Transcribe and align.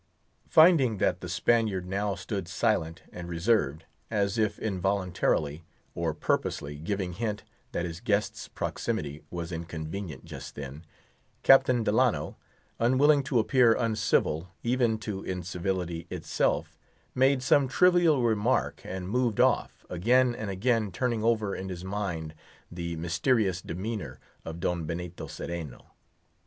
Finding 0.49 0.97
that 0.97 1.21
the 1.21 1.29
Spaniard 1.29 1.85
now 1.87 2.15
stood 2.15 2.47
silent 2.47 3.03
and 3.11 3.29
reserved, 3.29 3.85
as 4.09 4.39
if 4.39 4.57
involuntarily, 4.57 5.63
or 5.93 6.11
purposely 6.15 6.77
giving 6.79 7.13
hint 7.13 7.43
that 7.71 7.85
his 7.85 7.99
guest's 7.99 8.47
proximity 8.47 9.21
was 9.29 9.51
inconvenient 9.51 10.25
just 10.25 10.55
then, 10.55 10.83
Captain 11.43 11.83
Delano, 11.83 12.35
unwilling 12.79 13.21
to 13.21 13.37
appear 13.37 13.73
uncivil 13.75 14.49
even 14.63 14.97
to 14.97 15.23
incivility 15.23 16.07
itself, 16.09 16.75
made 17.13 17.43
some 17.43 17.67
trivial 17.67 18.23
remark 18.23 18.81
and 18.83 19.07
moved 19.07 19.39
off; 19.39 19.85
again 19.87 20.33
and 20.33 20.49
again 20.49 20.91
turning 20.91 21.23
over 21.23 21.55
in 21.55 21.69
his 21.69 21.83
mind 21.85 22.33
the 22.71 22.95
mysterious 22.95 23.61
demeanor 23.61 24.19
of 24.45 24.59
Don 24.59 24.85
Benito 24.85 25.27
Cereno. 25.27 25.91